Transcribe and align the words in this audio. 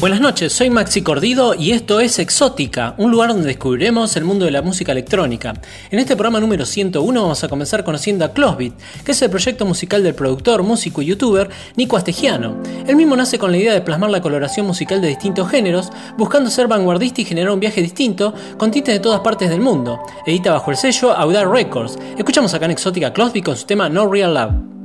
Buenas 0.00 0.20
noches, 0.20 0.52
soy 0.52 0.70
Maxi 0.70 1.02
Cordido 1.02 1.54
y 1.54 1.72
esto 1.72 1.98
es 1.98 2.20
Exótica, 2.20 2.94
un 2.98 3.10
lugar 3.10 3.30
donde 3.30 3.48
descubriremos 3.48 4.16
el 4.16 4.22
mundo 4.22 4.44
de 4.44 4.52
la 4.52 4.62
música 4.62 4.92
electrónica. 4.92 5.54
En 5.90 5.98
este 5.98 6.14
programa 6.14 6.38
número 6.38 6.64
101 6.64 7.20
vamos 7.20 7.42
a 7.42 7.48
comenzar 7.48 7.82
conociendo 7.82 8.24
a 8.24 8.32
Closbit, 8.32 8.74
que 9.04 9.10
es 9.10 9.22
el 9.22 9.30
proyecto 9.30 9.66
musical 9.66 10.04
del 10.04 10.14
productor, 10.14 10.62
músico 10.62 11.02
y 11.02 11.06
youtuber 11.06 11.50
Nico 11.74 11.96
Astegiano. 11.96 12.62
Él 12.86 12.94
mismo 12.94 13.16
nace 13.16 13.40
con 13.40 13.50
la 13.50 13.58
idea 13.58 13.72
de 13.72 13.80
plasmar 13.80 14.10
la 14.10 14.22
coloración 14.22 14.68
musical 14.68 15.00
de 15.00 15.08
distintos 15.08 15.50
géneros, 15.50 15.90
buscando 16.16 16.48
ser 16.48 16.68
vanguardista 16.68 17.22
y 17.22 17.24
generar 17.24 17.50
un 17.50 17.58
viaje 17.58 17.82
distinto 17.82 18.32
con 18.56 18.70
tintes 18.70 18.94
de 18.94 19.00
todas 19.00 19.22
partes 19.22 19.50
del 19.50 19.60
mundo. 19.60 19.98
Edita 20.24 20.52
bajo 20.52 20.70
el 20.70 20.76
sello 20.76 21.10
Audar 21.10 21.50
Records. 21.50 21.98
Escuchamos 22.16 22.54
acá 22.54 22.66
en 22.66 22.70
Exótica 22.70 23.12
Closbit 23.12 23.44
con 23.44 23.56
su 23.56 23.66
tema 23.66 23.88
No 23.88 24.06
Real 24.08 24.32
Love. 24.32 24.77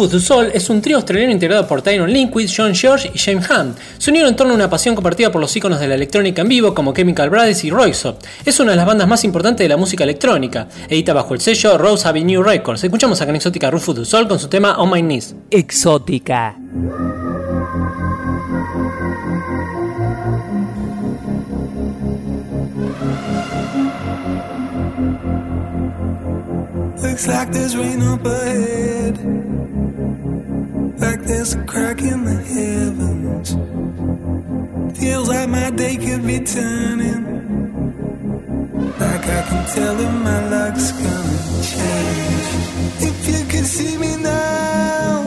Rufus 0.00 0.12
Du 0.12 0.20
Sol 0.20 0.50
es 0.54 0.70
un 0.70 0.80
trío 0.80 0.96
australiano 0.96 1.30
integrado 1.30 1.66
por 1.66 1.82
Tyron 1.82 2.10
Linkwood, 2.10 2.48
John 2.56 2.74
George 2.74 3.10
y 3.12 3.18
James 3.18 3.46
Hunt. 3.50 3.76
Se 3.98 4.08
unieron 4.08 4.30
en 4.30 4.36
torno 4.36 4.54
a 4.54 4.56
una 4.56 4.70
pasión 4.70 4.94
compartida 4.94 5.30
por 5.30 5.42
los 5.42 5.54
íconos 5.54 5.78
de 5.78 5.88
la 5.88 5.94
electrónica 5.94 6.40
en 6.40 6.48
vivo 6.48 6.74
como 6.74 6.94
Chemical 6.94 7.28
Brothers 7.28 7.64
y 7.64 7.70
Royce. 7.70 8.14
Es 8.46 8.58
una 8.60 8.70
de 8.70 8.78
las 8.78 8.86
bandas 8.86 9.06
más 9.06 9.24
importantes 9.24 9.62
de 9.62 9.68
la 9.68 9.76
música 9.76 10.04
electrónica. 10.04 10.68
Edita 10.88 11.12
bajo 11.12 11.34
el 11.34 11.42
sello 11.42 11.76
Rose 11.76 12.08
Avenue 12.08 12.42
Records. 12.42 12.82
Escuchamos 12.82 13.20
a 13.20 13.24
en 13.24 13.36
Exótica 13.36 13.70
Rufus 13.70 13.94
Du 13.94 14.04
Sol 14.06 14.26
con 14.26 14.38
su 14.38 14.48
tema 14.48 14.78
On 14.78 14.90
My 14.90 15.02
Knees. 15.02 15.34
Exótica. 15.50 16.56
Looks 27.02 27.26
like 27.26 27.52
there's 27.52 27.76
rain 27.76 28.00
up 28.00 28.24
ahead. 28.24 29.39
Like 31.20 31.28
there's 31.28 31.54
a 31.54 31.64
crack 31.64 32.00
in 32.00 32.24
the 32.24 32.36
heavens. 32.54 33.50
Feels 34.98 35.28
like 35.28 35.48
my 35.48 35.70
day 35.70 35.96
could 35.96 36.26
be 36.26 36.40
turning. 36.40 37.24
Like 38.98 39.24
I 39.38 39.42
can 39.48 39.66
tell 39.74 39.94
that 39.96 40.12
my 40.24 40.48
luck's 40.48 40.92
gonna 40.92 41.62
change. 41.72 42.48
If 43.08 43.28
you 43.28 43.44
could 43.50 43.66
see 43.66 43.96
me 43.98 44.16
now, 44.16 45.24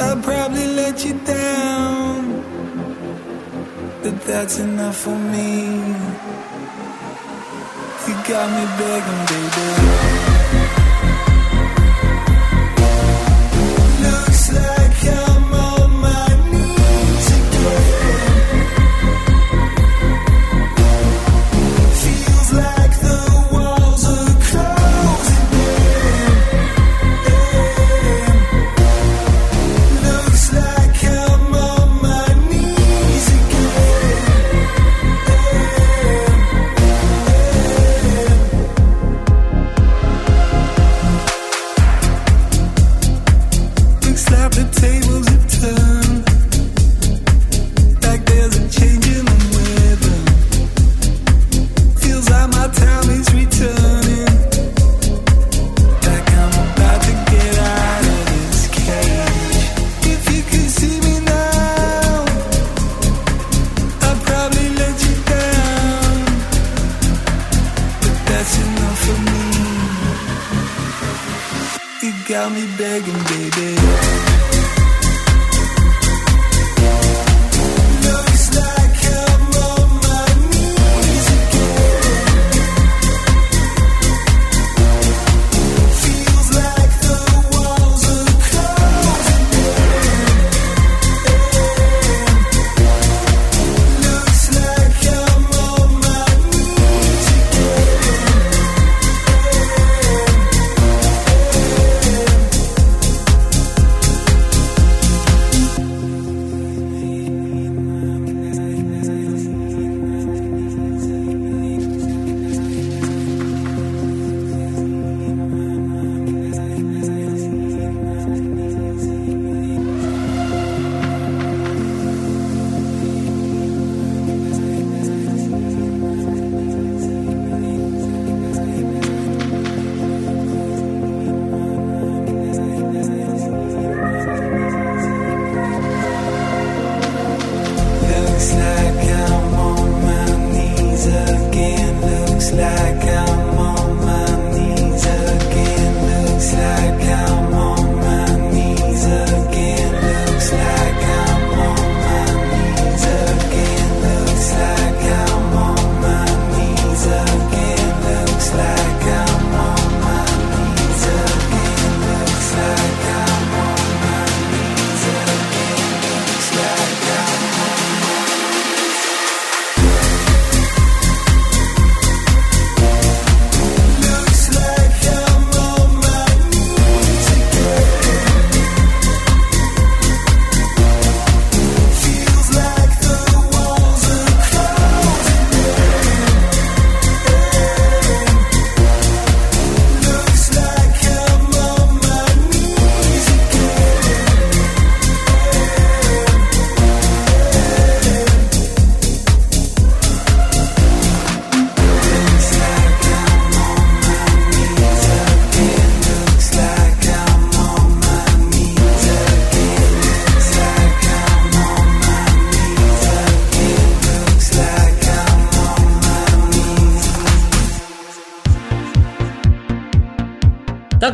I'd 0.00 0.22
probably 0.22 0.66
let 0.66 1.04
you 1.04 1.14
down. 1.24 2.42
But 4.02 4.20
that's 4.22 4.58
enough 4.58 4.96
for 4.96 5.16
me. 5.16 5.50
You 8.06 8.14
got 8.28 8.46
me 8.56 8.64
begging, 8.78 9.22
baby. 9.30 10.21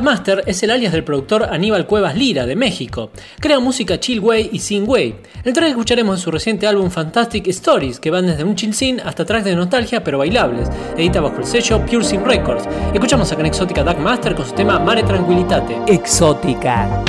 Master 0.08 0.42
es 0.46 0.62
el 0.62 0.70
alias 0.70 0.94
del 0.94 1.04
productor 1.04 1.44
Aníbal 1.52 1.86
Cuevas 1.86 2.16
Lira 2.16 2.46
de 2.46 2.56
México. 2.56 3.10
Crea 3.40 3.60
música 3.60 4.00
chill 4.00 4.20
way 4.20 4.48
y 4.50 4.58
sin 4.58 4.88
way. 4.88 5.16
El 5.44 5.52
track 5.52 5.68
escucharemos 5.68 6.16
en 6.16 6.22
su 6.22 6.30
reciente 6.30 6.66
álbum 6.66 6.88
Fantastic 6.88 7.46
Stories, 7.48 8.00
que 8.00 8.10
van 8.10 8.26
desde 8.26 8.42
un 8.42 8.56
chill 8.56 8.72
scene 8.72 9.02
hasta 9.04 9.26
tracks 9.26 9.44
de 9.44 9.54
nostalgia 9.54 10.02
pero 10.02 10.16
bailables. 10.16 10.70
Edita 10.96 11.20
bajo 11.20 11.36
el 11.36 11.44
sello 11.44 11.84
Pure 11.84 12.04
Sim 12.04 12.24
Records. 12.24 12.66
Escuchamos 12.94 13.30
acá 13.30 13.42
en 13.42 13.48
Exótica 13.48 13.84
Dark 13.84 14.00
Master 14.00 14.34
con 14.34 14.46
su 14.46 14.52
tema 14.54 14.78
Mare 14.78 15.02
Tranquilitate. 15.02 15.76
Exótica. 15.86 17.04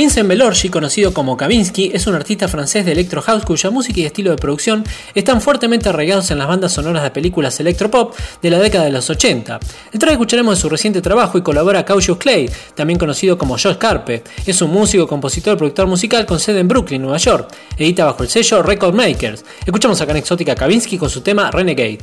Vincent 0.00 0.26
Belorgi, 0.26 0.70
conocido 0.70 1.12
como 1.12 1.36
Kavinsky, 1.36 1.90
es 1.92 2.06
un 2.06 2.14
artista 2.14 2.48
francés 2.48 2.86
de 2.86 2.92
electro 2.92 3.20
house 3.20 3.44
cuya 3.44 3.68
música 3.68 4.00
y 4.00 4.06
estilo 4.06 4.30
de 4.30 4.38
producción 4.38 4.82
están 5.14 5.42
fuertemente 5.42 5.90
arraigados 5.90 6.30
en 6.30 6.38
las 6.38 6.48
bandas 6.48 6.72
sonoras 6.72 7.02
de 7.02 7.10
películas 7.10 7.60
electropop 7.60 8.16
de 8.40 8.48
la 8.48 8.58
década 8.58 8.86
de 8.86 8.92
los 8.92 9.10
80. 9.10 9.60
El 9.92 9.98
track 9.98 10.12
escucharemos 10.12 10.56
de 10.56 10.62
su 10.62 10.70
reciente 10.70 11.02
trabajo 11.02 11.36
y 11.36 11.42
colabora 11.42 11.84
Cautious 11.84 12.16
Clay, 12.16 12.50
también 12.74 12.98
conocido 12.98 13.36
como 13.36 13.58
Josh 13.58 13.76
Carpe. 13.76 14.24
Es 14.46 14.62
un 14.62 14.70
músico, 14.70 15.06
compositor 15.06 15.52
y 15.52 15.58
productor 15.58 15.86
musical 15.86 16.24
con 16.24 16.40
sede 16.40 16.60
en 16.60 16.68
Brooklyn, 16.68 17.02
Nueva 17.02 17.18
York. 17.18 17.54
Edita 17.76 18.06
bajo 18.06 18.22
el 18.22 18.30
sello 18.30 18.62
Record 18.62 18.94
Makers. 18.94 19.44
Escuchamos 19.66 20.00
acá 20.00 20.12
en 20.12 20.16
Exótica 20.16 20.54
Kavinsky 20.54 20.96
con 20.96 21.10
su 21.10 21.20
tema 21.20 21.50
Renegade. 21.50 21.98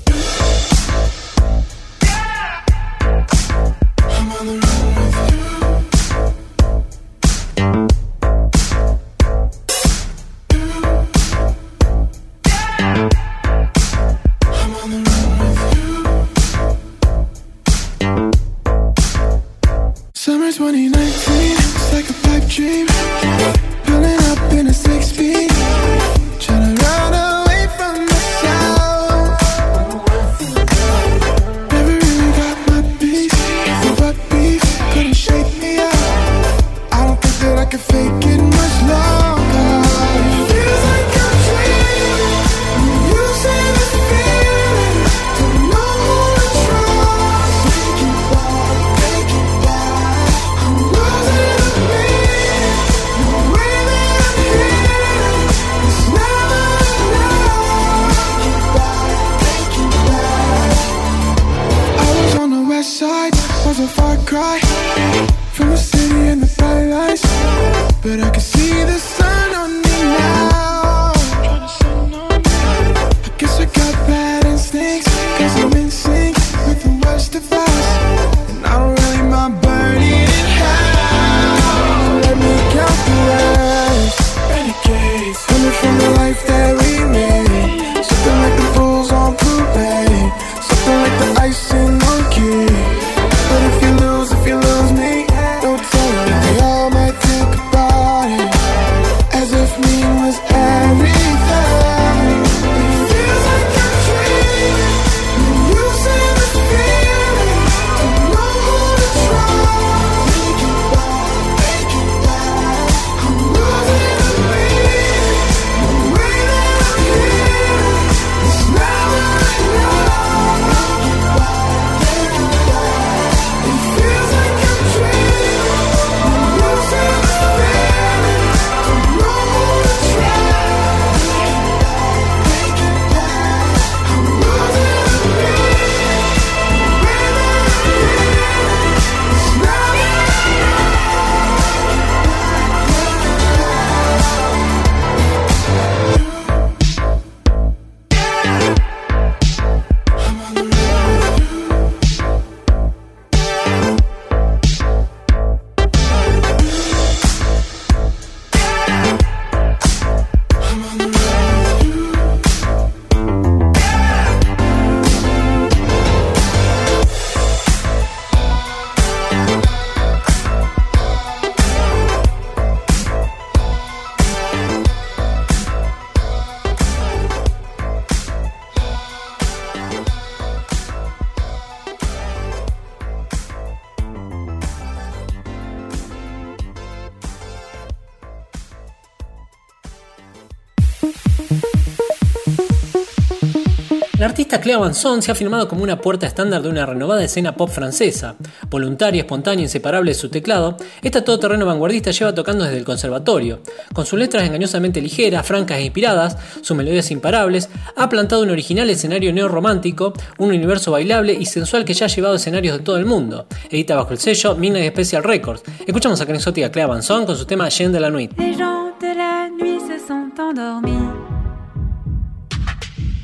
Artista 194.25 194.59
Clea 194.59 194.79
Vanson 194.79 195.21
se 195.21 195.31
ha 195.31 195.35
firmado 195.35 195.67
como 195.67 195.83
una 195.83 196.01
puerta 196.01 196.25
estándar 196.25 196.63
de 196.63 196.69
una 196.69 196.87
renovada 196.87 197.23
escena 197.23 197.55
pop 197.55 197.69
francesa. 197.69 198.35
Voluntaria, 198.67 199.21
espontánea, 199.21 199.63
inseparable 199.63 200.11
de 200.11 200.15
su 200.15 200.29
teclado, 200.29 200.77
esta 201.03 201.23
todoterreno 201.23 201.67
vanguardista 201.67 202.09
lleva 202.09 202.33
tocando 202.33 202.63
desde 202.63 202.79
el 202.79 202.83
conservatorio. 202.83 203.61
Con 203.93 204.07
sus 204.07 204.17
letras 204.17 204.43
engañosamente 204.43 205.01
ligeras, 205.01 205.45
francas 205.45 205.77
e 205.77 205.83
inspiradas, 205.83 206.35
sus 206.61 206.75
melodías 206.75 207.11
imparables, 207.11 207.69
ha 207.95 208.09
plantado 208.09 208.41
un 208.41 208.49
original 208.49 208.89
escenario 208.89 209.31
neorromántico, 209.31 210.13
un 210.39 210.49
universo 210.49 210.91
bailable 210.91 211.33
y 211.33 211.45
sensual 211.45 211.85
que 211.85 211.93
ya 211.93 212.07
ha 212.07 212.09
llevado 212.09 212.35
escenarios 212.35 212.77
de 212.77 212.83
todo 212.83 212.97
el 212.97 213.05
mundo. 213.05 213.45
Edita 213.69 213.95
bajo 213.95 214.13
el 214.13 214.17
sello 214.17 214.55
Midnight 214.55 214.93
Special 214.93 215.23
Records. 215.23 215.61
Escuchamos 215.85 216.19
a 216.21 216.25
la 216.25 216.33
exótica 216.33 216.71
Clea 216.71 216.87
Vanson 216.87 217.25
con 217.27 217.37
su 217.37 217.45
tema 217.45 217.69
Jean 217.69 217.91
de 217.91 217.99
la 217.99 218.09
Nuit. 218.09 218.31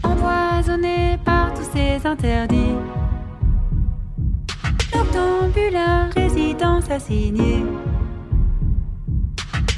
Empoisonné 0.04 1.18
par 1.24 1.54
tous 1.54 1.68
ces 1.74 2.06
interdits. 2.06 2.76
Noctambulaire, 4.94 6.10
résidence 6.16 6.90
assignée. 6.90 7.64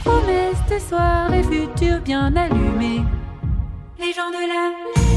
Promesse 0.04 0.62
de 0.70 0.80
soirée 0.80 1.44
future 1.44 2.00
bien 2.04 2.36
allumée. 2.36 3.02
Les 4.00 4.14
gens 4.14 4.30
de 4.30 4.48
la 4.48 5.15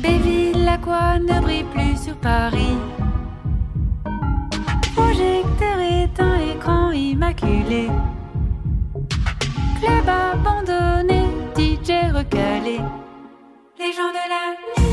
Béville, 0.00 0.64
la 0.64 0.78
quoi 0.78 1.18
ne 1.18 1.40
brille 1.40 1.64
plus 1.64 2.02
sur 2.02 2.16
Paris. 2.16 2.78
Projecteur 4.96 5.78
éteint, 5.80 6.38
écran 6.54 6.90
immaculé. 6.92 7.88
Club 9.80 10.08
abandonné, 10.08 11.24
DJ 11.56 12.14
recalé. 12.14 12.80
Les 13.78 13.92
gens 13.92 14.12
de 14.12 14.24
la 14.28 14.87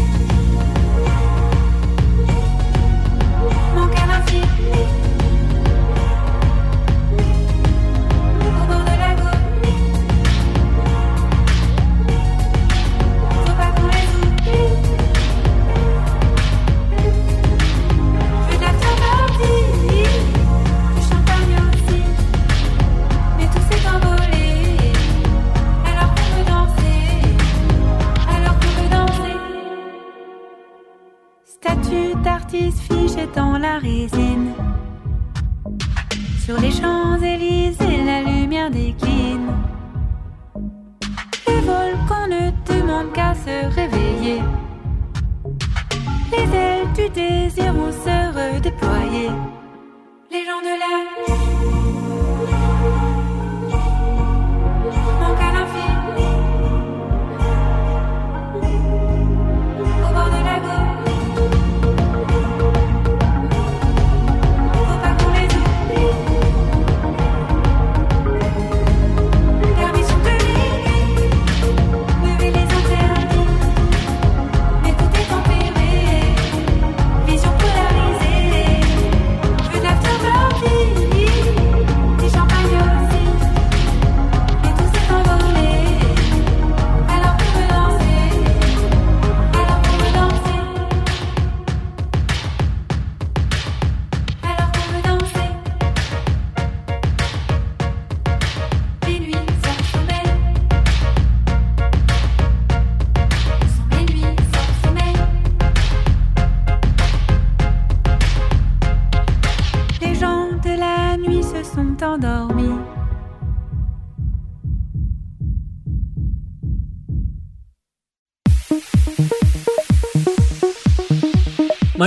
dans 33.34 33.58
la 33.58 33.80
résine. 33.80 34.54
Sur 36.44 36.60
les 36.60 36.72
Champs-Élysées, 36.72 38.04
la 38.06 38.22
lumière 38.22 38.70
décline. 38.70 39.52
Les 41.48 41.62
volcans 41.62 42.28
ne 42.28 42.52
demandent 42.72 43.14
qu'à 43.14 43.34
se 43.34 43.74
réveiller. 43.74 44.42
Les 46.32 46.56
ailes 46.56 46.92
du 46.96 47.10
désir 47.10 47.74
vont 47.74 47.92
se 47.92 48.56
redéployer. 48.56 49.30
Les 50.32 50.46
gens 50.46 50.62
de 50.62 50.80
la. 50.80 51.75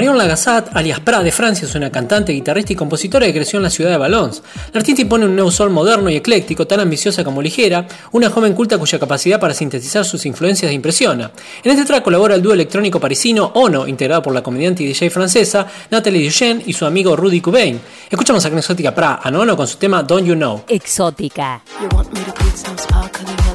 Marion 0.08 0.26
Lagassat, 0.26 0.74
alias 0.74 1.00
Pra 1.00 1.22
de 1.22 1.30
Francia, 1.30 1.66
es 1.68 1.74
una 1.74 1.92
cantante, 1.92 2.32
guitarrista 2.32 2.72
y 2.72 2.76
compositora 2.76 3.26
que 3.26 3.34
creció 3.34 3.58
en 3.58 3.64
la 3.64 3.68
ciudad 3.68 3.90
de 3.90 3.98
Valence. 3.98 4.40
La 4.72 4.80
artista 4.80 5.02
impone 5.02 5.26
un 5.26 5.34
nuevo 5.34 5.50
sol 5.50 5.68
moderno 5.68 6.08
y 6.08 6.16
ecléctico, 6.16 6.66
tan 6.66 6.80
ambiciosa 6.80 7.22
como 7.22 7.42
ligera, 7.42 7.86
una 8.12 8.30
joven 8.30 8.54
culta 8.54 8.78
cuya 8.78 8.98
capacidad 8.98 9.38
para 9.38 9.52
sintetizar 9.52 10.06
sus 10.06 10.24
influencias 10.24 10.72
impresiona. 10.72 11.30
En 11.62 11.72
este 11.72 11.84
track 11.84 12.04
colabora 12.04 12.36
el 12.36 12.40
dúo 12.40 12.54
electrónico 12.54 12.98
parisino 12.98 13.52
Ono, 13.54 13.86
integrado 13.86 14.22
por 14.22 14.32
la 14.32 14.42
comediante 14.42 14.82
y 14.82 14.86
DJ 14.86 15.10
francesa 15.10 15.66
Nathalie 15.90 16.24
Duchenne 16.24 16.62
y 16.64 16.72
su 16.72 16.86
amigo 16.86 17.14
Rudy 17.14 17.42
Cobain. 17.42 17.78
Escuchamos 18.08 18.42
a 18.46 18.48
Exótica 18.48 18.94
Pra 18.94 19.20
a 19.22 19.28
Ono 19.28 19.58
con 19.58 19.68
su 19.68 19.76
tema 19.76 20.02
Don't 20.02 20.26
You 20.26 20.36
Know. 20.36 20.64
Exótica. 20.68 21.60
I 21.80 23.47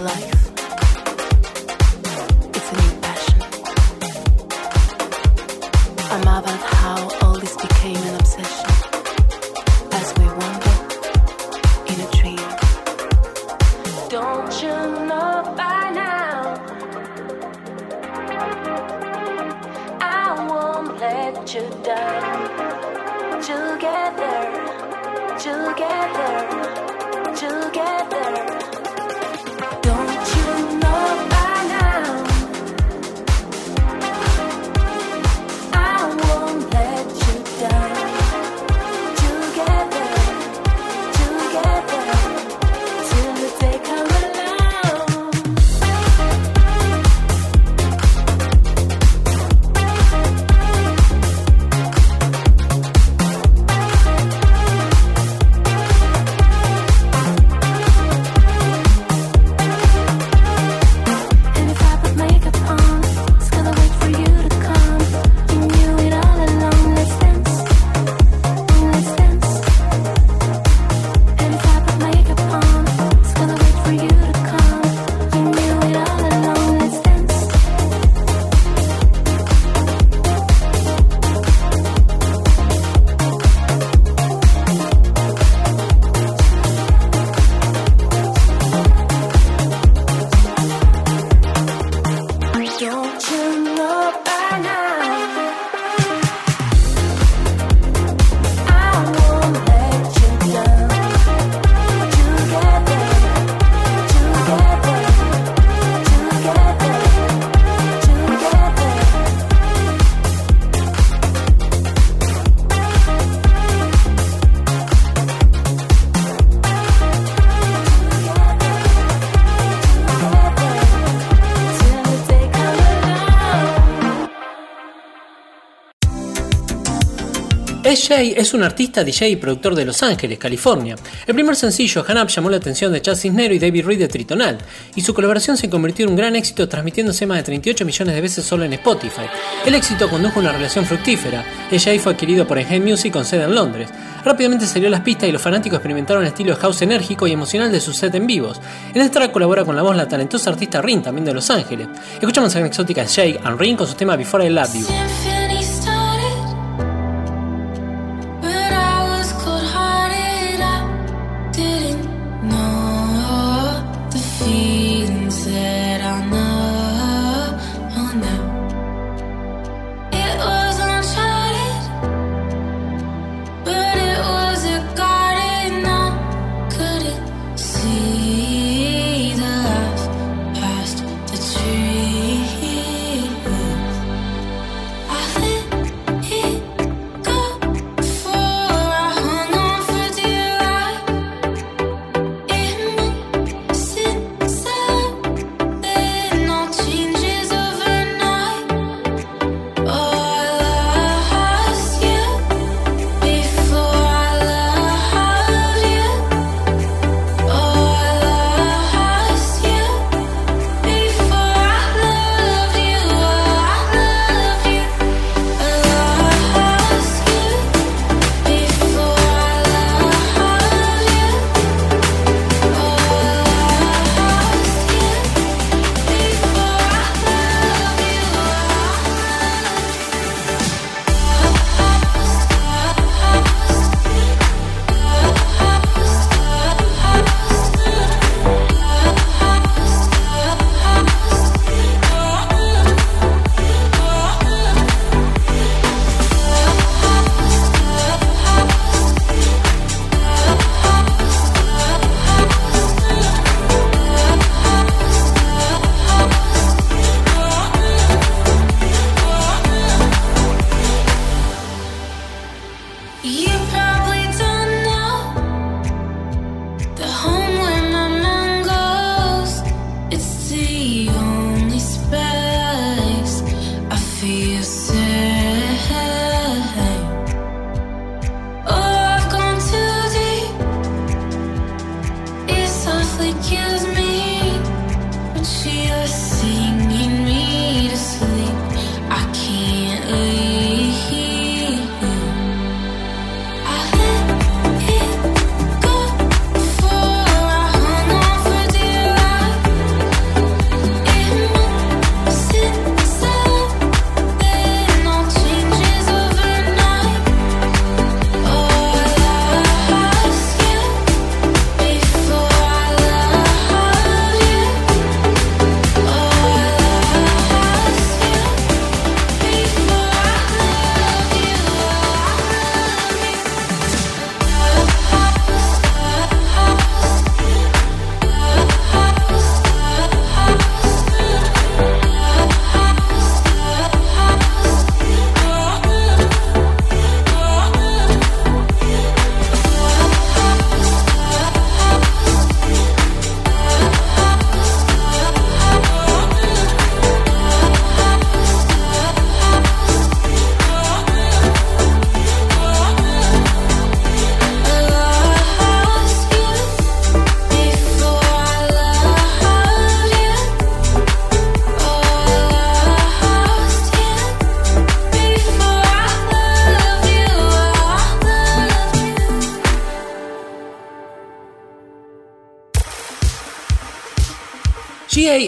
Jay 127.96 128.34
es 128.36 128.54
un 128.54 128.64
artista, 128.64 129.04
DJ 129.04 129.30
y 129.30 129.36
productor 129.36 129.76
de 129.76 129.86
Los 129.86 130.02
Ángeles, 130.04 130.38
California. 130.38 130.96
El 131.28 131.36
primer 131.36 131.56
sencillo, 131.56 132.04
Han 132.08 132.18
Up, 132.18 132.28
llamó 132.28 132.50
la 132.50 132.58
atención 132.58 132.92
de 132.92 133.02
Chad 133.02 133.16
Cisnero 133.16 133.54
y 133.54 133.60
David 133.60 133.86
Reed 133.86 134.00
de 134.00 134.08
Tritonal, 134.08 134.58
y 134.96 135.02
su 135.02 135.14
colaboración 135.14 135.58
se 135.58 135.70
convirtió 135.70 136.06
en 136.06 136.12
un 136.12 136.16
gran 136.16 136.36
éxito 136.36 136.68
transmitiéndose 136.68 137.26
más 137.26 137.38
de 137.38 137.44
38 137.44 137.86
millones 137.86 138.16
de 138.16 138.22
veces 138.22 138.46
solo 138.46 138.64
en 138.64 138.74
Spotify. 138.74 139.28
El 139.66 139.76
éxito 139.76 140.10
condujo 140.10 140.40
a 140.40 140.44
una 140.44 140.52
relación 140.52 140.86
fructífera. 140.86 141.46
Jay 141.72 142.00
fue 142.00 142.14
adquirido 142.14 142.48
por 142.48 142.58
Enhanced 142.58 142.82
Music 142.82 143.14
con 143.14 143.26
sede 143.26 143.44
en 143.44 143.56
Londres. 143.56 143.90
Rápidamente 144.24 144.66
salió 144.66 144.88
a 144.88 144.92
las 144.92 145.02
pistas 145.02 145.28
y 145.28 145.32
los 145.32 145.42
fanáticos 145.42 145.78
experimentaron 145.78 146.24
el 146.24 146.30
estilo 146.30 146.56
house 146.56 146.82
enérgico 146.82 147.28
y 147.28 147.32
emocional 147.34 147.72
de 147.72 147.80
su 147.80 147.94
set 147.94 148.16
en 148.16 148.26
vivos. 148.26 148.60
En 148.94 149.02
este 149.02 149.20
track 149.20 149.32
colabora 149.32 149.66
con 149.66 149.76
la 149.76 149.82
voz 149.82 149.96
la 149.96 150.08
talentosa 150.08 150.50
artista 150.50 150.82
Rin, 150.82 151.02
también 151.02 151.26
de 151.26 151.34
Los 151.34 151.50
Ángeles. 151.50 151.88
Escuchamos 152.20 152.56
a 152.56 152.60
la 152.60 152.68
exótica 152.68 153.06
Jay 153.06 153.38
and 153.44 153.60
Rin 153.60 153.76
con 153.76 153.88
su 153.88 153.96
tema 153.96 154.16
Before 154.16 154.46
I 154.46 154.50
Love 154.50 154.74
You. 154.74 155.13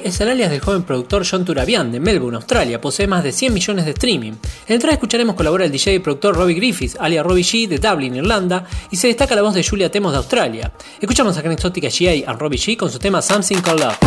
Es 0.04 0.20
el 0.22 0.30
alias 0.30 0.50
del 0.50 0.60
joven 0.60 0.84
productor 0.84 1.26
John 1.30 1.46
Turabian 1.46 1.92
de 1.92 2.00
Melbourne, 2.00 2.36
Australia. 2.38 2.82
Posee 2.82 3.08
más 3.08 3.24
de 3.24 3.32
100 3.32 3.54
millones 3.54 3.86
de 3.86 3.92
streaming. 3.92 4.32
En 4.32 4.40
la 4.68 4.76
entrada 4.76 4.94
escucharemos 4.94 5.36
colaborar 5.36 5.66
el 5.68 5.72
DJ 5.72 5.96
y 5.96 6.00
productor 6.00 6.36
Robbie 6.36 6.56
Griffiths, 6.56 6.98
alias 7.00 7.26
Robbie 7.26 7.44
G 7.44 7.68
de 7.68 7.78
Dublin, 7.78 8.16
Irlanda, 8.16 8.66
y 8.92 8.98
se 8.98 9.08
destaca 9.08 9.36
la 9.36 9.42
voz 9.42 9.54
de 9.54 9.64
Julia 9.64 9.90
Temos 9.90 10.12
de 10.12 10.18
Australia. 10.18 10.72
Escuchamos 11.00 11.38
acá 11.38 11.48
en 11.48 11.54
Exótica 11.54 11.88
GA 11.88 12.14
y 12.14 12.26
Robbie 12.26 12.58
G 12.58 12.76
con 12.78 12.92
su 12.92 13.00
tema 13.00 13.22
Something 13.22 13.62
Called 13.62 13.84
Love. 13.84 13.98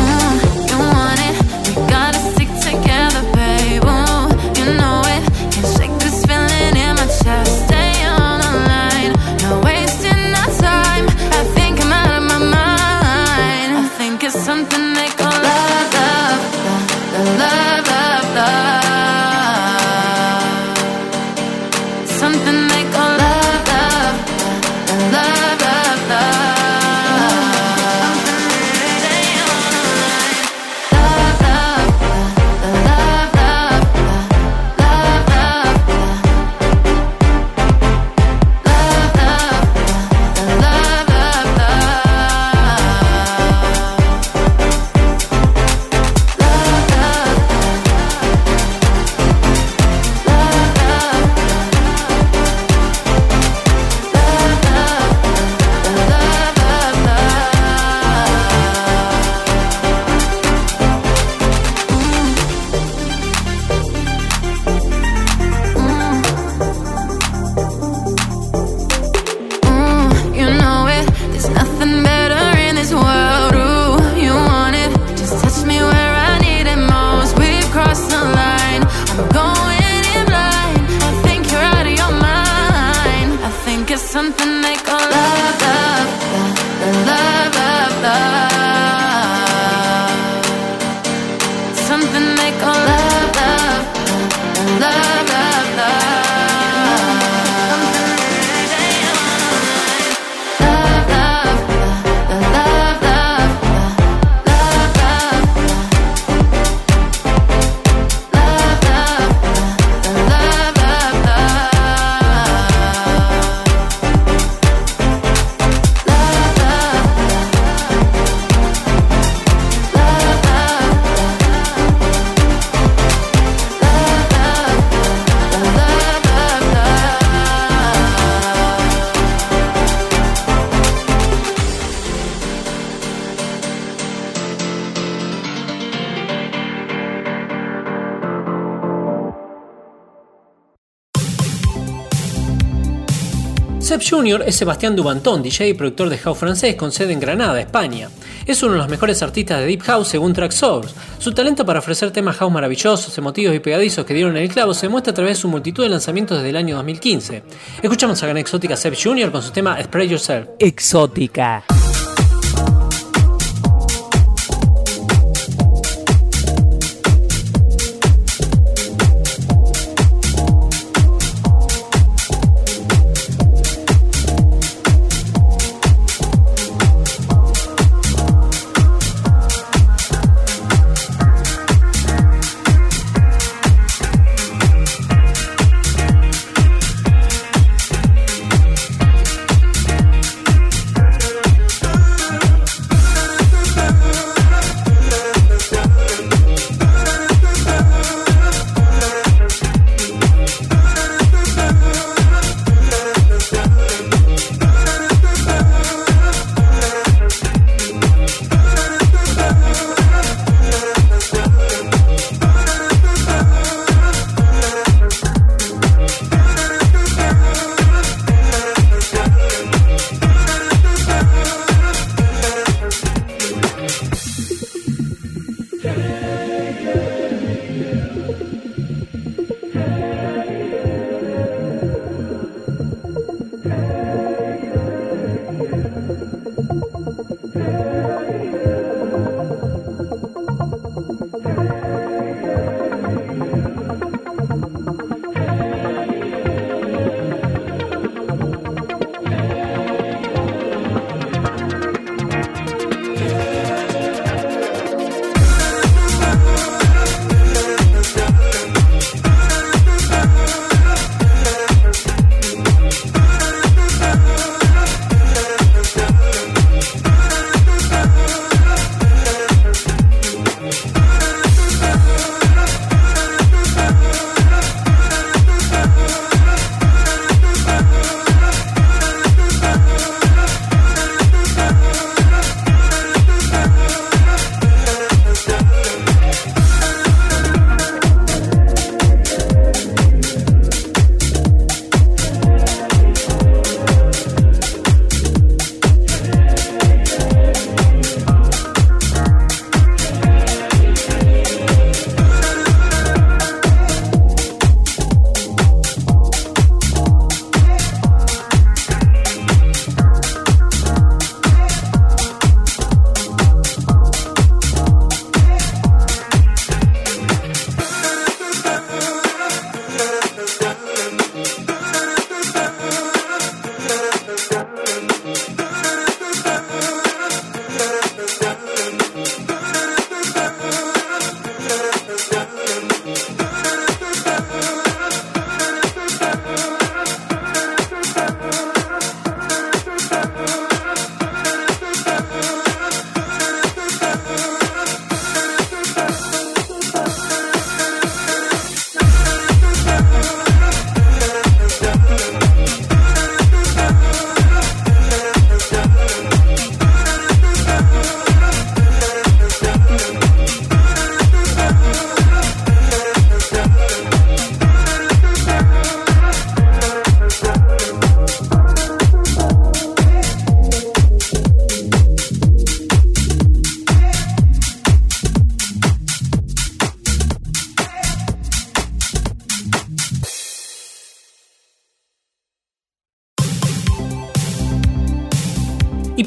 Seb 143.88 144.02
Jr. 144.06 144.42
es 144.46 144.54
Sebastián 144.54 144.94
Dubanton, 144.94 145.42
DJ 145.42 145.70
y 145.70 145.72
productor 145.72 146.10
de 146.10 146.18
house 146.18 146.36
francés 146.36 146.74
con 146.74 146.92
sede 146.92 147.14
en 147.14 147.20
Granada, 147.20 147.58
España. 147.58 148.10
Es 148.44 148.62
uno 148.62 148.72
de 148.72 148.78
los 148.80 148.88
mejores 148.90 149.22
artistas 149.22 149.60
de 149.60 149.64
Deep 149.64 149.80
House 149.80 150.08
según 150.08 150.34
Tracksource. 150.34 150.94
Su 151.18 151.32
talento 151.32 151.64
para 151.64 151.78
ofrecer 151.78 152.10
temas 152.10 152.36
house 152.36 152.52
maravillosos, 152.52 153.16
emotivos 153.16 153.56
y 153.56 153.60
pegadizos 153.60 154.04
que 154.04 154.12
dieron 154.12 154.36
el 154.36 154.50
clavo 154.50 154.74
se 154.74 154.90
muestra 154.90 155.12
a 155.12 155.14
través 155.14 155.38
de 155.38 155.40
su 155.40 155.48
multitud 155.48 155.84
de 155.84 155.88
lanzamientos 155.88 156.36
desde 156.36 156.50
el 156.50 156.56
año 156.56 156.76
2015. 156.76 157.42
Escuchamos 157.82 158.22
a 158.22 158.26
Gran 158.26 158.36
Exótica 158.36 158.76
Seb 158.76 158.94
Jr. 159.02 159.32
con 159.32 159.42
su 159.42 159.52
tema 159.52 159.82
Spread 159.82 160.08
Yourself. 160.10 160.48
Exótica. 160.58 161.64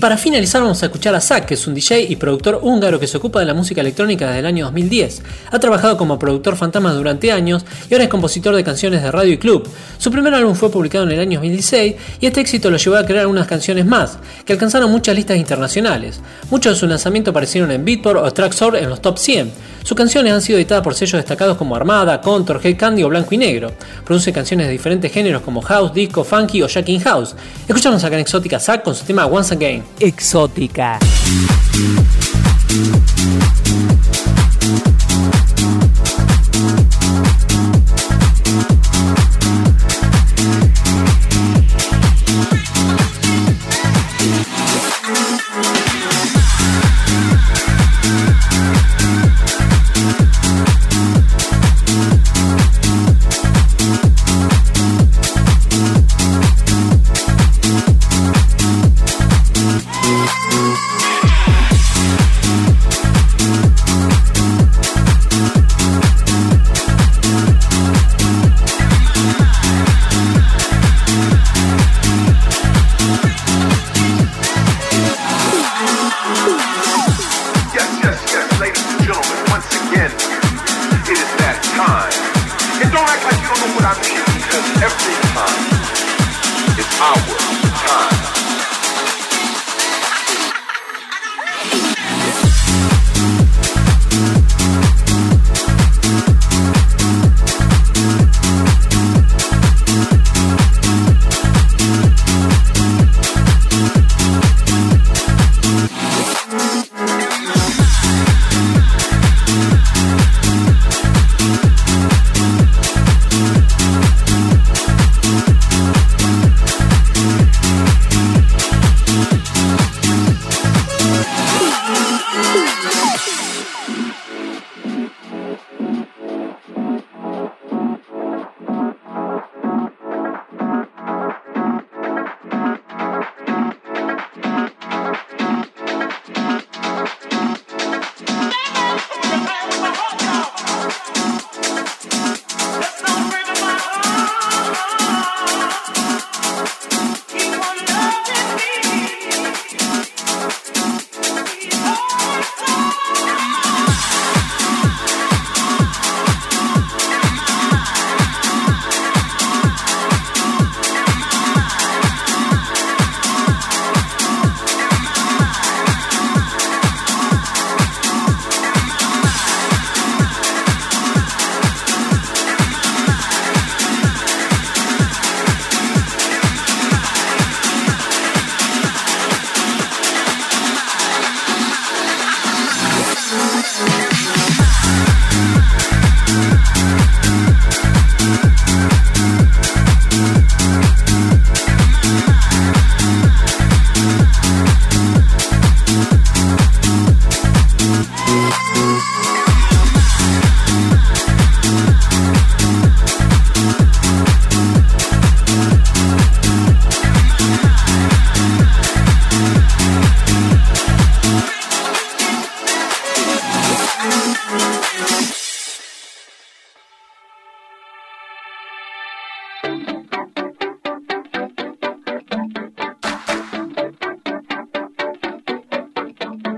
Para 0.02 0.18
finalizar 0.18 0.64
vamos 0.64 0.82
a 0.82 0.88
escuchar 0.88 1.14
a 1.14 1.22
Zack, 1.22 1.46
que 1.46 1.54
es 1.54 1.68
un 1.68 1.76
DJ 1.76 2.02
y 2.10 2.16
productor 2.16 2.60
húngaro 2.64 3.00
que 3.00 3.06
se 3.06 3.18
ocupa 3.18 3.40
de 3.40 3.46
la 3.46 3.54
música 3.54 3.82
electrónica 3.82 4.26
desde 4.26 4.40
el 4.40 4.48
año 4.48 4.66
2010. 4.66 5.22
Ha 5.52 5.60
trabajado 5.60 5.96
como 5.96 6.18
productor 6.18 6.58
fantasma 6.58 6.92
durante 6.92 7.32
años 7.32 7.64
y 7.88 7.94
ahora 7.94 8.06
es 8.06 8.10
compositor 8.10 8.56
de 8.56 8.64
canciones 8.64 9.04
de 9.04 9.12
radio 9.12 9.32
y 9.32 9.38
club. 9.38 9.70
Su 10.00 10.10
primer 10.10 10.34
álbum 10.34 10.56
fue 10.56 10.72
publicado 10.72 11.06
en 11.06 11.12
el 11.12 11.20
año 11.20 11.38
2016 11.40 11.96
y 12.20 12.26
este 12.26 12.42
éxito 12.42 12.72
lo 12.72 12.78
llevó 12.78 12.96
a 12.96 13.06
crear 13.06 13.28
unas 13.28 13.46
canciones 13.46 13.86
más, 13.86 14.18
que 14.44 14.54
alcanzaron 14.54 14.90
muchas 14.90 15.16
listas 15.16 15.38
internacionales. 15.38 16.20
Muchos 16.50 16.74
de 16.74 16.80
su 16.80 16.88
lanzamiento 16.88 17.30
aparecieron 17.30 17.70
en 17.70 17.86
Beatport 17.86 18.22
o 18.22 18.34
Traxor 18.34 18.78
en 18.78 18.90
los 18.90 19.04
top 19.04 19.20
100. 19.20 19.52
Sus 19.84 19.98
canciones 19.98 20.34
han 20.34 20.42
sido 20.42 20.58
editadas 20.58 20.84
por 20.84 20.96
sellos 20.96 21.14
destacados 21.14 21.58
como 21.58 21.76
Armada, 21.76 22.22
Contour, 22.22 22.60
Head 22.64 22.78
Candy 22.78 23.04
o 23.04 23.10
Blanco 23.10 23.34
y 23.34 23.38
Negro. 23.38 23.72
Produce 24.06 24.32
canciones 24.32 24.68
de 24.68 24.74
diferentes 24.74 25.12
géneros 25.12 25.42
como 25.42 25.62
house, 25.62 25.94
disco, 25.94 26.24
funky 26.24 26.62
o 26.62 26.68
jacking 26.68 27.00
house. 27.02 27.36
Escuchamos 27.68 28.04
acá 28.04 28.16
en 28.16 28.22
Exótica 28.22 28.60
Zack 28.60 28.84
con 28.84 28.96
su 28.96 29.06
tema 29.06 29.26
Once 29.26 29.54
Again. 29.54 29.84
Exótica. 30.00 31.00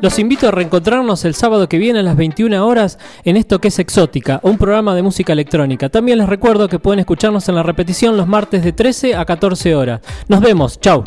Los 0.04 0.20
invito 0.20 0.50
a 0.50 0.52
reencontrarnos 0.52 1.24
el 1.24 1.34
sábado 1.34 1.70
que 1.70 1.78
viene 1.78 2.00
a 2.00 2.04
las 2.04 2.18
21 2.18 2.68
horas 2.68 3.00
en 3.24 3.38
esto 3.38 3.62
que 3.62 3.70
es 3.70 3.80
Exótica, 3.80 4.42
un 4.44 4.58
programa 4.58 4.96
de 4.96 5.02
música 5.02 5.32
electrónica. 5.32 5.88
También 5.88 6.18
les 6.18 6.28
recuerdo 6.28 6.68
que 6.68 6.78
pueden 6.78 7.00
escucharnos 7.00 7.48
en 7.48 7.56
la 7.56 7.64
repetición 7.64 8.18
los 8.18 8.28
martes 8.28 8.66
de 8.66 8.74
13 8.74 9.16
a 9.16 9.24
14 9.24 9.76
horas. 9.76 10.02
Nos 10.28 10.42
vemos, 10.42 10.78
chao. 10.82 11.06